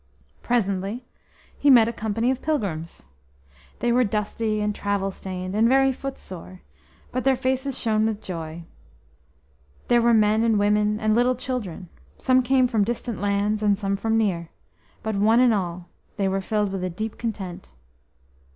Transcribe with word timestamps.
Presently 0.41 1.05
he 1.55 1.69
met 1.69 1.87
a 1.87 1.93
company 1.93 2.31
of 2.31 2.41
pilgrims. 2.41 3.05
They 3.81 3.91
were 3.91 4.03
dusty 4.03 4.59
and 4.59 4.73
travel 4.73 5.11
stained, 5.11 5.53
and 5.53 5.69
very 5.69 5.93
footsore, 5.93 6.61
but 7.11 7.23
their 7.23 7.35
faces 7.35 7.77
shone 7.77 8.07
with 8.07 8.19
joy. 8.19 8.63
There 9.89 10.01
were 10.01 10.15
men 10.15 10.41
and 10.43 10.57
women 10.57 10.99
and 10.99 11.13
little 11.13 11.35
children; 11.35 11.87
some 12.17 12.41
came 12.41 12.67
from 12.67 12.83
distant 12.83 13.21
lands, 13.21 13.61
and 13.61 13.77
some 13.77 13.95
from 13.95 14.17
near, 14.17 14.49
but 15.03 15.15
one 15.15 15.39
and 15.39 15.53
all 15.53 15.87
they 16.17 16.27
were 16.27 16.41
filled 16.41 16.71
with 16.71 16.83
a 16.83 16.89
deep 16.89 17.19
content. 17.19 17.69